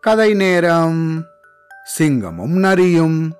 [0.00, 1.24] கதை நேரம்.
[1.98, 3.32] சிங்கமும் நரியும்.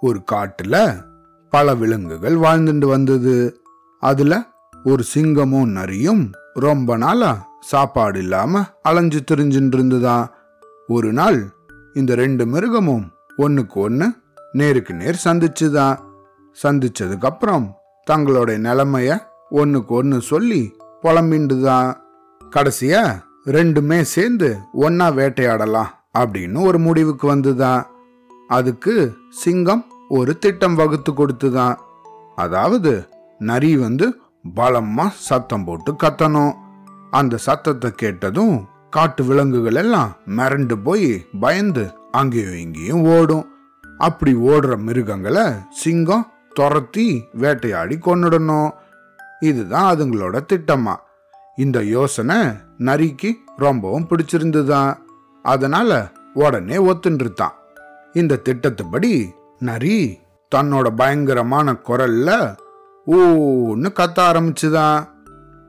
[0.00, 1.04] ஒரு காட்டுல
[1.50, 3.60] பல விலங்குகள் வாழ்ந்துட்டு வந்தது.
[4.00, 4.42] அதுல
[4.84, 10.34] ஒரு சிங்கமும் நரியும் ரொம்ப நாளா சாப்பாடு இல்லாம அலைஞ்சு திரிஞ்சுட்டு இருந்ததா
[10.86, 11.48] ஒரு நாள்
[11.94, 14.12] இந்த ரெண்டு மிருகமும் ஒன்னுக்கு ஒன்னு
[14.52, 15.98] நேருக்கு நேர் சந்திச்சுதா.
[16.62, 17.76] சந்திச்சதுக்கு அப்புறம்
[18.10, 19.18] தங்களோட நிலைமைய
[19.50, 21.94] ஒன்னுக்கு ஒன்னு சொல்லி புலம்பிண்டுதான்
[22.56, 27.86] கடைசியா ரெண்டுமே சேர்ந்து ஒன்னா வேட்டையாடலாம் அப்படின்னு ஒரு முடிவுக்கு வந்துதான்.
[28.48, 31.76] அதுக்கு சிங்கம் ஒரு திட்டம் வகுத்து கொடுத்துதான்.
[32.36, 34.18] அதாவது நரி வந்து
[34.56, 36.52] பலமா சத்தம் போட்டு கத்தணும்.
[37.10, 43.48] அந்த சத்தத்தை கேட்டதும் காட்டு விலங்குகள் எல்லாம் மிரண்டு போய் பயந்து அங்கேயும் இங்கேயும் ஓடும்.
[43.98, 48.70] அப்படி ஓடுற மிருகங்களை சிங்கம் துரத்தி வேட்டையாடி கொன்னுடணும்.
[49.40, 50.94] இதுதான் அதுங்களோட திட்டமா.
[51.56, 52.36] இந்த யோசனை
[52.78, 54.96] நரிக்கு ரொம்பவும் பிடிச்சிருந்துதான்.
[55.42, 57.54] அதனால உடனே ஒத்துன்றுதான்.
[58.12, 60.18] இந்த திட்டத்துப்படி நரி
[60.54, 62.56] தன்னோட பயங்கரமான குரல்ல
[63.06, 65.08] ஊன்னு கத்த ஆரம்பிச்சுதான்.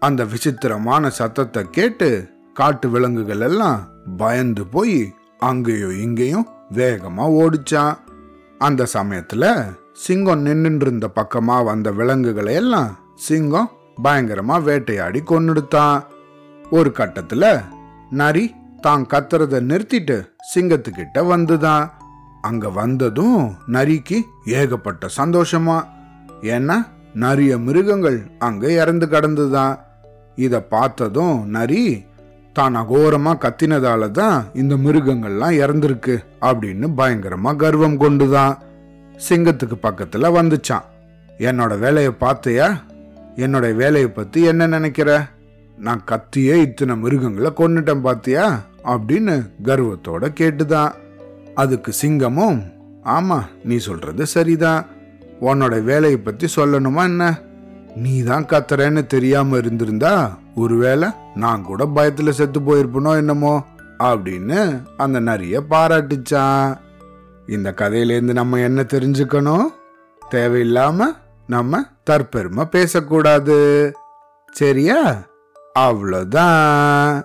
[0.00, 7.98] அந்த விசித்திரமான சத்தத்தை கேட்டு காட்டு விலங்குகள் எல்லாம் பயந்து போய் அங்கேயும் இங்கேயும் வேகமா ஓடிச்சான்.
[8.58, 13.70] அந்த சமயத்துல சிங்கம் நின்றுட்டு இருந்த பக்கமா வந்த விலங்குகளை எல்லாம் சிங்கம்
[14.04, 16.04] பயங்கரமா வேட்டையாடி கொன்னுடுத்தான்.
[16.70, 17.64] ஒரு கட்டத்துல
[18.10, 21.90] நரி தான் கத்துறத நிறுத்திட்டு சிங்கத்துக்கிட்ட வந்துதான்.
[22.40, 25.86] அங்க வந்ததும் நரிக்கு ஏகப்பட்ட சந்தோஷமா.
[26.40, 29.84] ஏன்னா நிறைய மிருகங்கள் அங்க இறந்து கடந்துதான்.
[30.34, 32.06] இத பார்த்ததும் நரி
[32.52, 38.58] தான் அகோரமா கத்தினதால தான் இந்த மிருகங்கள்லாம் இறந்துருக்கு அப்படின்னு பயங்கரமா கர்வம் கொண்டுதான்.
[39.28, 40.86] சிங்கத்துக்கு பக்கத்துல வந்துச்சான்.
[41.38, 42.80] என்னோட வேலையை பார்த்தையா?
[43.38, 45.26] என்னோட வேலையை பற்றி என்ன நினைக்கிற?
[45.78, 48.60] நான் கத்தியே இத்தனை மிருகங்களை கொன்னுட்டேன் பாத்தியா?
[48.84, 50.92] அப்படின்னு கர்வத்தோட கேட்டுதான்.
[51.54, 52.62] அதுக்கு சிங்கமும்
[53.04, 54.86] ஆமா நீ சொல்றது சரிதான்.
[55.40, 57.38] உன்னோட வேலையை பத்தி சொல்லணுமா என்ன?
[57.94, 63.64] நீ தான் கத்துறேன்னு தெரியாம இருந்திருந்தா ஒருவேளை நான் கூட பயத்துல செத்து போயிருப்பனோ என்னமோ
[63.98, 66.76] அப்படின்னு அந்த நரிய பாராட்டுச்சான்.
[67.46, 69.64] இந்த கதையிலேருந்து நம்ம என்ன தெரிஞ்சுக்கணும்?
[70.30, 71.14] தேவையில்லாமல்
[71.48, 73.56] நம்ம தற்பெருமை பேசக்கூடாது.
[74.52, 75.26] சரியா?
[75.78, 77.24] அவ்வளோதான்